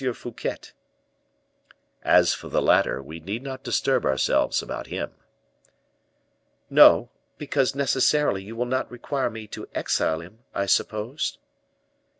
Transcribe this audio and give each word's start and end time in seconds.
Fouquet." 0.15 0.57
"As 2.03 2.33
for 2.33 2.49
the 2.49 2.59
latter, 2.59 3.03
we 3.03 3.19
need 3.19 3.43
not 3.43 3.61
disturb 3.63 4.03
ourselves 4.03 4.63
about 4.63 4.87
him." 4.87 5.11
"No; 6.71 7.11
because 7.37 7.75
necessarily 7.75 8.41
you 8.43 8.55
will 8.55 8.65
not 8.65 8.89
require 8.89 9.29
me 9.29 9.45
to 9.49 9.69
exile 9.75 10.19
him, 10.21 10.39
I 10.55 10.65
suppose?" 10.65 11.37